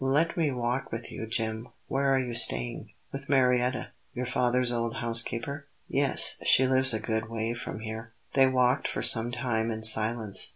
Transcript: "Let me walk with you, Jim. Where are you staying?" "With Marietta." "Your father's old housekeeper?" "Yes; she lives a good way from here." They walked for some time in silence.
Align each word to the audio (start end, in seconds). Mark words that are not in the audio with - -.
"Let 0.03 0.35
me 0.35 0.49
walk 0.51 0.91
with 0.91 1.11
you, 1.11 1.27
Jim. 1.27 1.67
Where 1.87 2.11
are 2.11 2.17
you 2.19 2.33
staying?" 2.33 2.89
"With 3.11 3.29
Marietta." 3.29 3.89
"Your 4.15 4.25
father's 4.25 4.71
old 4.71 4.95
housekeeper?" 4.95 5.67
"Yes; 5.87 6.39
she 6.43 6.65
lives 6.65 6.91
a 6.91 6.99
good 6.99 7.29
way 7.29 7.53
from 7.53 7.81
here." 7.81 8.11
They 8.33 8.47
walked 8.47 8.87
for 8.87 9.03
some 9.03 9.31
time 9.31 9.69
in 9.69 9.83
silence. 9.83 10.49